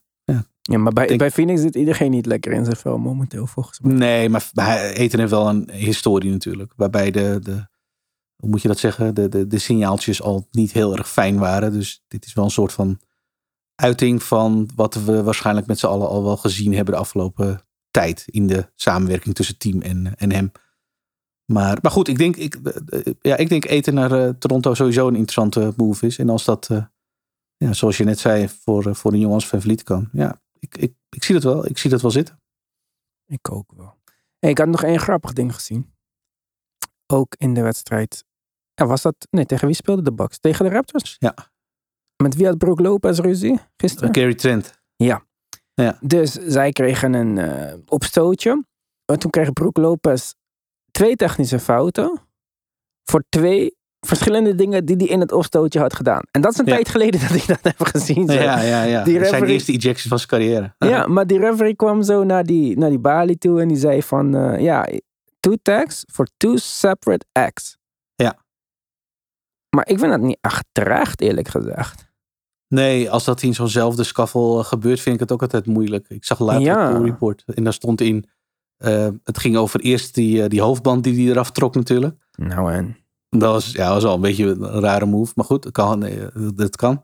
[0.63, 3.81] Ja, maar bij, denk- bij Phoenix zit iedereen niet lekker in zijn vel momenteel, volgens
[3.81, 3.93] mij.
[3.93, 6.73] nee, maar, eten heeft wel een historie natuurlijk.
[6.77, 7.69] Waarbij de, de
[8.37, 11.73] hoe moet je dat zeggen, de, de, de signaaltjes al niet heel erg fijn waren.
[11.73, 13.01] Dus dit is wel een soort van
[13.75, 18.25] uiting van wat we waarschijnlijk met z'n allen al wel gezien hebben de afgelopen tijd.
[18.27, 20.53] In de samenwerking tussen team en, en hem.
[21.53, 25.09] Maar, maar goed, ik denk, ik, eh, ja, ik denk eten naar eh, Toronto sowieso
[25.09, 26.19] een interessante move is.
[26.19, 26.85] En als dat, eh,
[27.57, 30.09] ja, zoals je net zei, voor, eh, voor een jongen als Van Vliet kan.
[30.13, 31.67] Ja, ik, ik, ik zie dat wel.
[31.67, 32.41] Ik zie dat wel zitten.
[33.27, 33.99] Ik ook wel.
[34.39, 35.95] Hey, ik had nog één grappig ding gezien.
[37.07, 38.25] Ook in de wedstrijd.
[38.75, 39.27] Ja, was dat?
[39.31, 40.39] Nee, tegen wie speelde de Bucks?
[40.39, 41.17] Tegen de Raptors?
[41.19, 41.35] Ja.
[42.23, 44.15] Met wie had Brook Lopez ruzie gisteren?
[44.15, 44.81] Gary Trent.
[46.01, 48.65] Dus zij kregen een eh, opstootje.
[49.05, 50.33] En toen kreeg Brook Lopez
[50.91, 52.21] twee technische fouten.
[53.05, 53.77] Voor twee
[54.07, 56.23] verschillende dingen die hij in het opstootje had gedaan.
[56.31, 56.75] En dat is een Ja.
[56.75, 58.27] tijd geleden dat ik dat heb gezien.
[58.27, 58.33] zo.
[58.33, 59.05] Ja, ja, ja.
[59.05, 60.75] Die Die zijn referee- eerste ejections van zijn carrière.
[60.79, 64.03] Ja, maar die referee kwam zo naar die, naar die balie toe en die zei
[64.03, 64.89] van, eh, ja,
[65.41, 67.77] two tags for two separate acts.
[68.15, 68.39] Ja.
[69.77, 72.09] Maar ik vind dat niet echt terecht, eerlijk gezegd.
[72.69, 76.09] Nee, als dat in zo'nzelfde scuffle eh, gebeurt, vind ik het ook altijd moeilijk.
[76.09, 76.99] Ik zag later Ja.
[76.99, 78.29] report en daar stond in,
[78.81, 82.15] eh, het ging over eerst die, eh, die hoofdband die hij eraf trok natuurlijk.
[82.37, 82.97] Nou en?
[83.29, 85.33] Dat was, ja, was al een beetje een rare move.
[85.35, 86.09] Maar goed, dat kan.
[86.55, 87.01] Dat kan.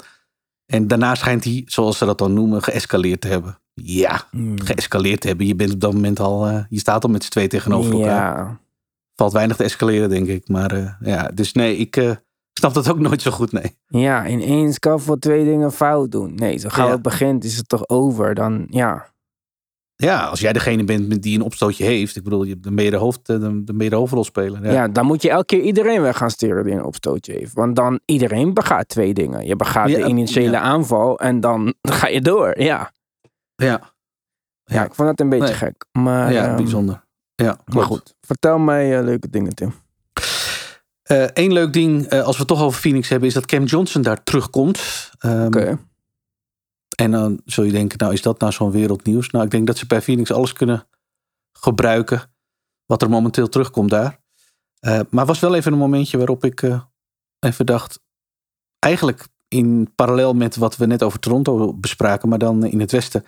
[0.66, 3.58] En daarna schijnt hij, zoals ze dat dan noemen, geëscaleerd te hebben.
[3.74, 4.60] Ja, Hmm.
[4.60, 5.46] geëscaleerd te hebben.
[5.46, 8.36] Je bent op dat moment al, eh, je staat al met z'n twee tegenover elkaar.
[8.38, 8.58] Ja,
[9.14, 10.48] Valt weinig te escaleren, denk ik.
[10.48, 12.16] Maar ja, dus nee, ik
[12.52, 13.76] snap dat ook nooit zo goed, nee.
[13.86, 16.34] ja, ineens kan voor twee dingen fout doen.
[16.34, 16.92] Nee, zo gauw Ja.
[16.92, 18.34] het begint is het toch over.
[18.34, 19.06] Dan, ja.
[19.96, 22.90] Ja, als jij degene bent die een opstootje heeft, ik bedoel, je- dan ben je
[22.90, 24.64] de, hoofd, eh, dan ben je de hoofdrolspeler.
[24.64, 24.72] Ja.
[24.72, 24.88] Ja.
[24.88, 27.52] dan moet je elke keer iedereen weg gaan sturen die een opstootje heeft.
[27.52, 29.46] Want dan iedereen begaat twee dingen.
[29.46, 30.60] Je begaat Ja, de initiële ja.
[30.60, 32.60] aanval en dan ga je door.
[32.60, 32.92] Ja,
[33.56, 33.80] ja.
[34.64, 35.54] ja ik vond dat een beetje Nee.
[35.54, 35.84] gek.
[35.92, 37.04] Maar, Ja, ehm, bijzonder.
[37.34, 39.72] Ja, Maar goed, vertel mij eh, leuke dingen, Tim.
[41.32, 44.02] Eén leuk ding, eh, als we het toch over Phoenix hebben, is dat Cam Johnson
[44.02, 45.10] daar terugkomt.
[45.18, 45.78] Ehm, Oké.
[46.96, 49.30] En dan zul je denken, nou is dat nou zo'n wereldnieuws?
[49.30, 50.88] Nou, ik denk dat ze bij Phoenix alles kunnen
[51.52, 52.34] gebruiken
[52.86, 54.20] wat er momenteel terugkomt daar.
[54.78, 56.80] Eh, maar was wel even een momentje waarop ik eh,
[57.38, 58.00] even dacht,
[58.78, 63.24] eigenlijk in parallel met wat we net over Toronto bespraken, maar dan in het westen.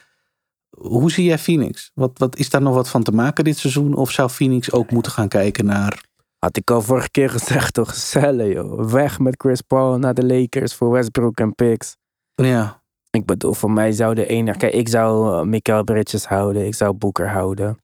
[0.70, 1.90] Hoe zie jij Phoenix?
[1.94, 3.94] Wat, wat is daar nog wat van te maken dit seizoen?
[3.94, 6.06] Of zou Phoenix ook moeten gaan kijken naar
[6.38, 7.94] Had ik al vorige keer gezegd, toch?
[7.94, 8.90] Cellen, joh.
[8.90, 11.96] Weg met Chris Paul naar de Lakers voor Westbrook en Picks.
[12.34, 12.77] ja,
[13.18, 14.58] Ik bedoel, voor mij zou de enige...
[14.58, 16.66] Kijk, ik zou uh, Mikael Bridges houden.
[16.66, 17.78] Ik zou Booker houden.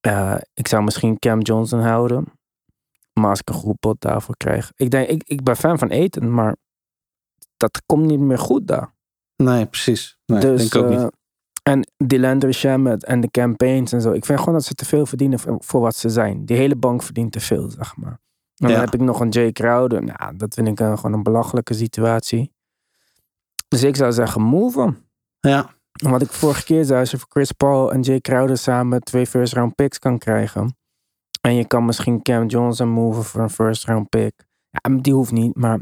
[0.00, 2.24] Eh, ik zou misschien Cam Johnson houden.
[3.12, 4.72] Maar als ik een goed pot daarvoor krijg.
[4.76, 6.56] Ik, denk, ik, ik ben fan van eten, maar
[7.56, 8.94] dat komt niet meer goed daar.
[9.36, 10.18] nee, precies.
[10.26, 11.12] Nee, dus, denk ik ook eh, niet.
[11.62, 14.12] en die Landry Shamet en de campaigns en zo.
[14.12, 16.44] Ik vind gewoon dat ze te veel verdienen voor, wat ze zijn.
[16.44, 18.20] Die hele bank verdient te veel, zeg maar.
[18.56, 20.04] En dan heb ik nog een Jay Crowder.
[20.04, 22.52] Nou, dat vind ik eh, gewoon een belachelijke situatie.
[23.68, 24.94] Dus ik zou zeggen, move.
[25.40, 29.00] Ja, Wat ik vorige keer zei, als je voor Chris Paul en Jay Crowder samen
[29.00, 30.76] twee first round picks kan krijgen.
[31.40, 34.46] En je kan misschien Cam Johnson moven voor een first round pick.
[34.70, 35.78] Ja, die hoeft niet, maar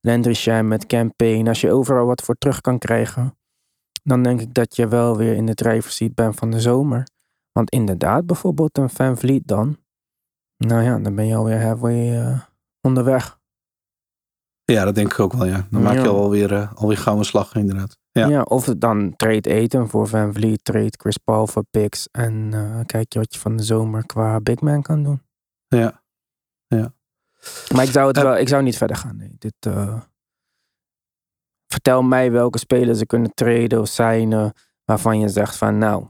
[0.00, 1.48] Landry Shamet, campaign.
[1.48, 3.38] Als je overal wat voor terug kan krijgen.
[4.02, 7.06] Dan denk ik dat je wel weer in de driver's seat bent van de zomer.
[7.52, 9.76] Want inderdaad, bijvoorbeeld een Van Vliet dan.
[10.56, 12.40] Nou ja, dan ben je alweer halfway eh,
[12.80, 13.37] onderweg.
[14.72, 15.66] Ja, dat denk ik ook wel, ja.
[15.70, 16.06] Dan maak je Ja.
[16.08, 17.96] alweer, eh, alweer gauw een slag, inderdaad.
[18.10, 18.28] Ja.
[18.28, 18.42] Ja.
[18.42, 22.08] of dan trade eten voor Van Vliet, trade Chris Paul voor picks.
[22.10, 25.22] En eh, kijk je wat je van de zomer qua big man kan doen.
[25.68, 26.02] Ja.
[27.74, 29.16] Maar ik zou, het Eh, wel, ik zou niet verder gaan.
[29.16, 29.36] Nee.
[29.38, 29.54] Dit,
[31.72, 34.52] vertel mij welke spelers ze kunnen traden of signen.
[34.84, 36.06] Waarvan je zegt van nou,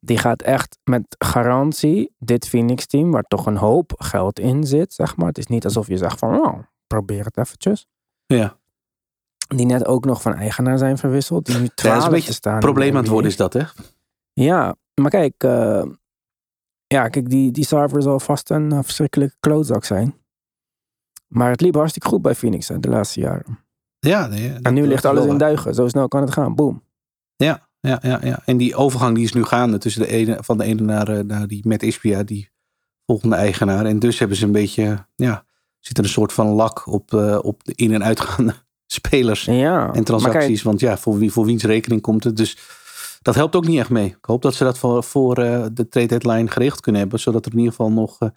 [0.00, 3.10] die gaat echt met garantie dit Phoenix team.
[3.10, 5.26] Waar toch een hoop geld in zit, zeg maar.
[5.28, 6.58] Het is niet alsof je zegt van oh,
[6.94, 7.86] probeer het eventjes.
[8.26, 8.58] Ja.
[9.48, 11.46] Die net ook nog van eigenaar zijn verwisseld.
[11.46, 12.54] Die nu Ja, dat is 12 een beetje staan.
[12.54, 13.62] in probleem aan het worden is dat, hè?
[14.32, 15.82] Ja, maar kijk, eh,
[16.86, 20.14] ja, kijk die, die Sarver zal vast een eh, verschrikkelijke klootzak zijn.
[21.26, 23.58] Maar het liep hartstikke goed bij Phoenix hè, de laatste jaren.
[23.98, 25.74] Ja, nee, En nu ligt alles in duigen.
[25.74, 26.54] Zo snel kan het gaan.
[26.54, 26.82] Boom.
[27.36, 28.42] Ja, ja, ja, ja.
[28.44, 31.24] En die overgang die is nu gaande tussen de ene, van de ene naar, eh,
[31.24, 32.50] naar die met Ispia, die
[33.06, 33.84] volgende eigenaar.
[33.86, 35.44] En dus hebben ze een beetje, ja,
[35.80, 38.54] zit er een soort van lak op, eh, op de in- en uitgaande
[38.86, 39.92] spelers Ja.
[39.92, 40.62] en transacties.
[40.62, 42.36] Want ja, voor, wie, voor wiens rekening komt het?
[42.36, 42.58] Dus
[43.22, 44.06] dat helpt ook niet echt mee.
[44.06, 47.20] Ik hoop dat ze dat voor, voor eh, de trade deadline geregeld kunnen hebben.
[47.20, 48.28] Zodat er in ieder geval nog, eh,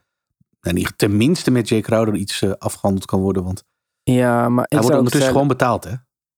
[0.61, 3.43] nou, niet, tenminste met Jake Crowder iets eh, afgehandeld kan worden.
[3.43, 3.63] Want
[4.03, 5.93] ja, maar hij wordt ondertussen gewoon betaald, hè?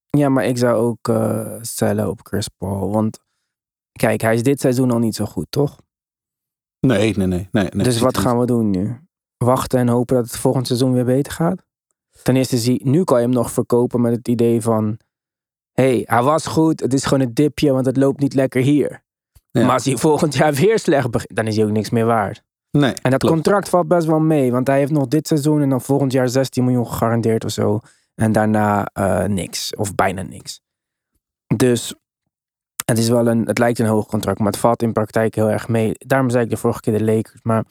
[0.09, 2.91] Ja, maar ik zou ook eh cellen op Chris Paul.
[2.91, 3.19] Want
[3.91, 5.77] kijk, hij is dit seizoen al niet zo goed, toch?
[6.79, 7.47] Nee, nee, nee.
[7.51, 9.04] nee, nee dus wat gaan we doen nu?
[9.37, 11.65] Wachten en hopen dat het volgend seizoen weer beter gaat?
[12.23, 14.97] Ten eerste, zie, nu kan je hem nog verkopen met het idee van...
[15.71, 19.03] hey, hij was goed, het is gewoon een dipje, want het loopt niet lekker hier.
[19.51, 19.61] Ja.
[19.61, 22.43] Maar als hij volgend jaar weer slecht begint, dan is hij ook niks meer waard.
[22.71, 23.33] Nee, En dat klopt.
[23.33, 26.29] contract valt best wel mee, want hij heeft nog dit seizoen en dan volgend jaar
[26.29, 27.79] 16 miljoen gegarandeerd of zo.
[28.15, 30.61] En daarna eh, niks, of bijna niks.
[31.55, 31.95] Dus
[32.85, 35.49] het is wel een, het lijkt een hoog contract, maar het valt in praktijk heel
[35.49, 35.91] erg mee.
[35.97, 37.65] Daarom zei ik de vorige keer de Lakers, maar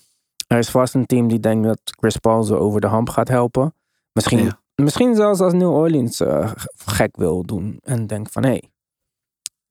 [0.46, 3.28] er is vast een team die denkt dat Chris Paul ze over de hamp gaat
[3.28, 3.74] helpen.
[4.12, 4.60] Misschien, Ja.
[4.74, 6.52] misschien zelfs als New Orleans eh,
[6.86, 8.70] gek wil doen en denkt van hé, hey,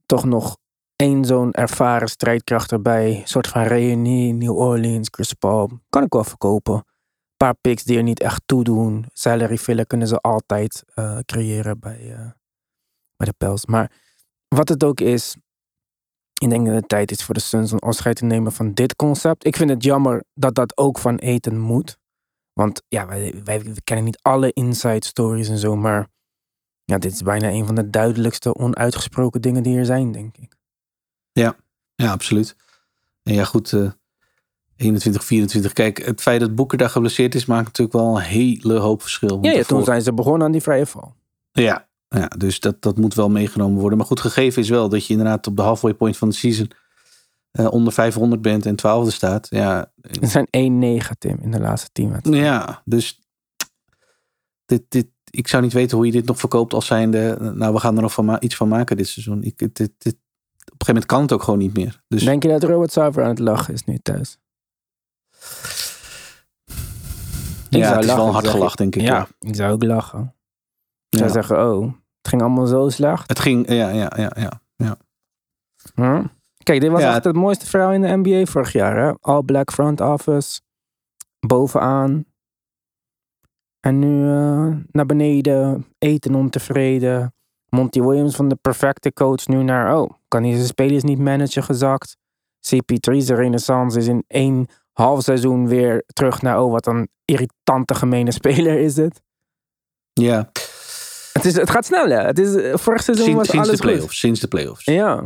[0.06, 0.58] toch nog
[0.96, 3.16] één zo'n ervaren strijdkracht erbij.
[3.16, 5.70] Een soort van reunie, New Orleans, Chris Paul.
[5.90, 6.74] Kan ik wel verkopen.
[6.74, 6.84] Een
[7.38, 9.06] paar picks die er niet echt toe doen.
[9.14, 12.32] Salary filler kunnen ze altijd eh, creëren bij, eh,
[13.16, 13.66] bij de Pels.
[13.66, 13.92] Maar
[14.48, 15.36] wat het ook is,
[16.44, 18.96] ik denk dat het tijd is voor de Suns om afscheid te nemen van dit
[18.96, 19.46] concept.
[19.46, 21.98] Ik vind het jammer dat dat ook van eten moet.
[22.54, 26.08] Want ja, wij, wij kennen niet alle inside stories en zo, maar
[26.86, 30.56] ja, dit is bijna een van de duidelijkste onuitgesproken dingen die er zijn, denk ik.
[31.96, 32.56] Ja, absoluut.
[33.24, 33.74] En ja, goed.
[33.74, 33.92] eh,
[34.76, 35.74] 21, 24.
[35.74, 39.38] Kijk, het feit dat Boeker daar geblesseerd is, maakt natuurlijk wel een hele hoop verschil.
[39.42, 41.16] Ja, ja, toen zijn ze begonnen aan die vrije val.
[41.52, 41.88] Ja,
[42.20, 43.98] ja dus dat, dat moet wel meegenomen worden.
[43.98, 46.72] Maar goed, gegeven is wel dat je inderdaad op de halfway point van de season
[47.52, 49.48] eh, onder 500 bent en twaalfde staat.
[49.50, 50.48] Ja, Het zijn
[51.04, 52.44] 1-9, Tim, in de laatste tien wedstrijden.
[52.44, 53.20] ja dus
[54.66, 57.80] dit, dit, ik zou niet weten hoe je dit nog verkoopt als zijnde, nou we
[57.80, 59.44] gaan er nog van iets van maken dit seizoen.
[59.44, 60.16] Ik, dit, dit, op een
[60.66, 62.02] gegeven moment kan het ook gewoon niet meer.
[62.08, 64.38] Dus Denk je dat Robert Zuiver aan het lachen is nu thuis?
[67.70, 69.02] Ik ja, het is wel lachen, een hard zeg gelach denk ik.
[69.02, 69.28] Ja, Ja.
[69.40, 70.36] ik zou ook lachen.
[71.10, 71.34] Ik zou Ja.
[71.36, 71.94] zeggen, oh,
[72.24, 73.30] het ging allemaal zo slecht.
[73.30, 74.98] Het ging, ja, ja, ja, ja.
[75.96, 76.24] Hm?
[76.64, 78.98] Kijk, dit was Ja, echt het mooiste verhaal in de NBA vorig jaar.
[78.98, 79.14] Hè?
[79.20, 80.62] All Black Front Office.
[81.40, 82.26] Bovenaan.
[83.80, 85.86] En nu eh, naar beneden.
[85.98, 87.34] Eten ontevreden.
[87.70, 89.98] Monty Williams van de perfecte coach nu naar...
[90.00, 92.18] Oh, kan hij zijn spelers niet managen gezakt.
[92.76, 96.62] CP3 zijn renaissance is in één half seizoen weer terug naar...
[96.62, 99.22] Oh, wat een irritante gemene speler is het.
[100.14, 100.50] ja.
[101.34, 102.22] Het, is, het gaat snel, hè?
[102.22, 103.92] Het is, eh, vorig seizoen Sinds, was sinds de alles goed.
[103.92, 104.20] playoffs.
[104.20, 104.86] Sinds de playoffs.
[104.86, 105.24] Ja.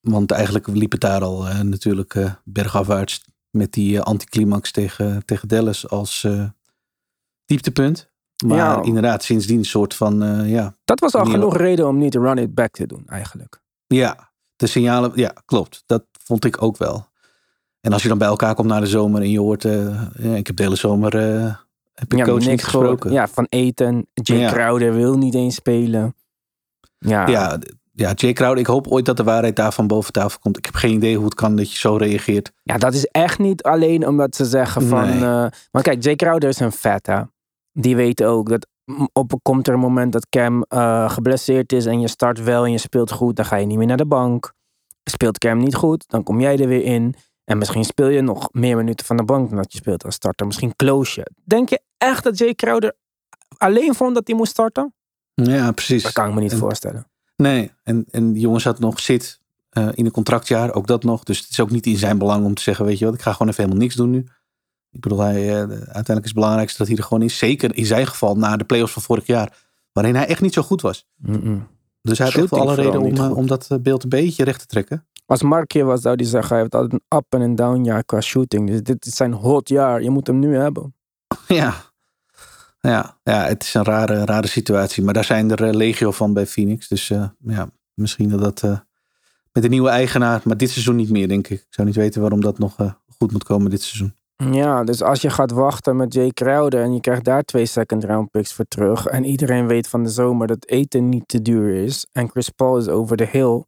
[0.00, 5.48] Want eigenlijk liep het daar al eh, natuurlijk eh, bergafwaarts met die anticlimax tegen, tegen
[5.48, 6.44] Dallas als eh,
[7.44, 8.10] dieptepunt.
[8.46, 8.82] Maar Ja.
[8.82, 12.38] inderdaad, sindsdien een soort van, eh, ja, Dat was al genoeg reden om niet run
[12.38, 13.60] it back te doen, eigenlijk.
[13.86, 15.82] ja, de signalen, ja, klopt.
[15.86, 17.08] Dat vond ik ook wel.
[17.80, 20.46] En als je dan bij elkaar komt na de zomer en je hoort, eh, ik
[20.46, 21.54] heb de hele zomer, eh,
[22.00, 23.12] heb ik Ja, coach niet niks gesproken.
[23.12, 24.06] Ja, van Eten.
[24.14, 24.52] Jay Ja.
[24.52, 26.14] Crowder wil niet eens spelen.
[26.98, 27.58] Ja, Ja,
[27.92, 30.56] ja, Jay Crowder, ik hoop ooit dat de waarheid daarvan boven tafel komt.
[30.56, 32.52] Ik heb geen idee hoe het kan dat je zo reageert.
[32.62, 35.04] ja, dat is echt niet alleen omdat ze zeggen van...
[35.04, 35.14] Nee.
[35.14, 37.20] eh, maar kijk, Jay Crowder is een vet, hè.
[37.72, 38.66] Die weet ook dat
[39.12, 41.86] op, komt er een moment dat Cam eh, geblesseerd is...
[41.86, 44.06] en je start wel en je speelt goed, dan ga je niet meer naar de
[44.06, 44.52] bank.
[45.04, 47.14] Speelt Cam niet goed, dan kom jij er weer in...
[47.44, 50.14] En misschien speel je nog meer minuten van de bank dan dat je speelt als
[50.14, 50.46] starter.
[50.46, 51.30] Misschien close je.
[51.44, 52.94] Denk je echt dat Jay Crowder
[53.56, 54.94] alleen vond dat hij moest starten?
[55.34, 56.02] Ja, precies.
[56.02, 57.06] Dat kan ik me niet En- voorstellen.
[57.36, 61.22] Nee, en, en die jongen zat nog zit eh, in een contractjaar, ook dat nog.
[61.22, 63.20] Dus het is ook niet in zijn belang om te zeggen, weet je wat, ik
[63.20, 64.26] ga gewoon even helemaal niks doen nu.
[64.90, 67.38] Ik bedoel, hij, eh, uiteindelijk is het belangrijkste dat hij er gewoon is.
[67.38, 70.62] Zeker in zijn geval na de playoffs van vorig jaar, waarin hij echt niet zo
[70.62, 71.06] goed was.
[72.02, 75.06] Dus hij heeft alle reden om, eh, om dat beeld een beetje recht te trekken.
[75.26, 78.04] Als Mark hier was, zou hij zeggen, hij heeft altijd een up- en down jaar
[78.04, 78.68] qua shooting.
[78.68, 80.02] Dus dit is zijn hot jaar.
[80.02, 80.94] Je moet hem nu hebben.
[81.48, 81.74] Ja.
[82.86, 85.04] Ja, ja, het is een rare, rare situatie.
[85.04, 86.88] Maar daar zijn er eh, legio van bij Phoenix.
[86.88, 88.78] Dus eh, ja, misschien dat dat eh,
[89.52, 91.60] met de nieuwe eigenaar, maar dit seizoen niet meer, denk ik.
[91.60, 92.76] Ik zou niet weten waarom dat nog
[93.18, 94.14] goed moet komen dit seizoen.
[94.54, 98.04] Ja, dus als je gaat wachten met Jay Crowder en je krijgt daar twee second
[98.04, 99.06] round picks voor terug.
[99.06, 102.06] En iedereen weet van de zomer dat eten niet te duur is.
[102.12, 103.64] En Chris Paul is over de hill.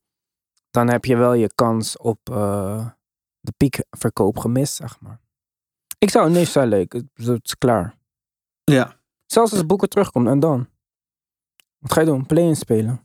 [0.71, 2.19] Dan heb je wel je kans op
[3.41, 5.21] de piekverkoop gemist, zeg maar.
[5.99, 6.93] Ik zou nee, zijn leuk.
[6.93, 7.97] Het het is klaar.
[8.65, 8.99] Ja,
[9.33, 10.69] Zelfs als Boeken terugkomt en dan.
[11.79, 12.27] Wat ga je doen?
[12.27, 13.03] Play-in spelen.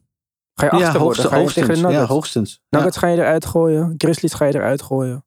[0.53, 1.27] Ga je achter ja hoogstens.
[1.27, 2.09] Ga je tegen hoogstens, ja, Nuggets?
[2.09, 2.61] hoogstens.
[2.69, 2.77] Ja.
[2.77, 3.93] Nuggets ga je eruit gooien.
[3.97, 5.25] Grizzlies ga je eruit gooien.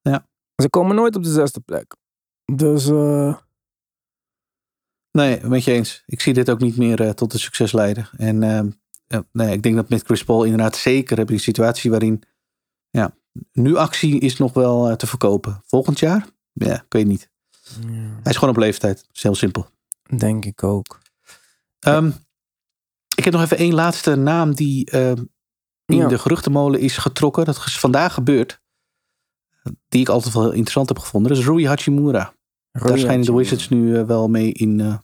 [0.00, 0.26] Ja.
[0.56, 1.96] Ze komen nooit op de zesde plek.
[2.54, 3.36] Dus eh,
[5.10, 6.02] Nee, met je eens.
[6.06, 8.08] Ik zie dit ook niet meer eh, tot een succes leiden.
[8.16, 8.70] En ehm,
[9.32, 12.22] nee, ik denk dat met Chris Paul inderdaad zeker heb je een situatie waarin
[13.52, 15.62] nu actie is nog wel eh, te verkopen.
[15.66, 16.26] Volgend jaar?
[16.52, 17.30] Ja, ik weet niet.
[18.22, 18.96] Hij is gewoon op leeftijd.
[19.06, 19.66] Dat is heel simpel.
[20.16, 21.00] denk ik ook.
[21.78, 22.10] Ehm,
[23.16, 25.24] ik heb nog even één laatste naam die ehm,
[25.84, 26.08] in Ja.
[26.08, 27.44] de geruchtenmolen is getrokken.
[27.44, 28.60] Dat is vandaag gebeurd.
[29.88, 31.30] Die ik altijd wel heel interessant heb gevonden.
[31.30, 32.34] Dat is Rui Hachimura.
[32.72, 34.80] Daar schijnen de Wizards nu eh, wel mee in.
[34.80, 34.98] eh,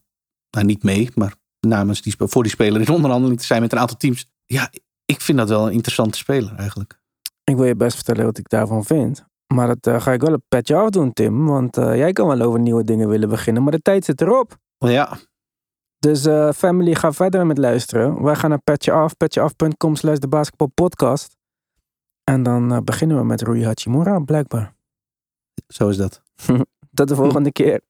[0.50, 3.78] nou, niet mee, maar namens die, voor die speler in onderhandeling te zijn met een
[3.78, 4.26] aantal teams.
[4.44, 4.70] Ja,
[5.04, 7.00] ik vind dat wel een interessante speler eigenlijk.
[7.48, 9.24] Ik wil je best vertellen wat ik daarvan vind.
[9.54, 11.46] Maar dat eh, ga ik wel een petje afdoen, Tim.
[11.46, 13.62] Want eh, jij kan wel over nieuwe dingen willen beginnen.
[13.62, 14.56] Maar de tijd zit erop.
[14.78, 15.18] Ja,
[15.98, 18.22] Dus eh, family, ga verder met luisteren.
[18.22, 19.16] Wij gaan naar Petje Af.
[19.16, 21.36] Petjeaf.com slash de basketbalpodcast.
[22.24, 24.74] En dan beginnen we met Rui Hachimura, blijkbaar.
[25.66, 26.22] zo is dat.
[26.94, 27.80] Tot de volgende keer.